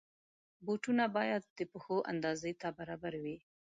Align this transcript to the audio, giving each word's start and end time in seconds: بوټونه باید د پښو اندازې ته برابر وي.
بوټونه 0.65 1.03
باید 1.17 1.43
د 1.57 1.59
پښو 1.71 1.97
اندازې 2.11 2.51
ته 2.61 2.67
برابر 2.77 3.13
وي. 3.23 3.37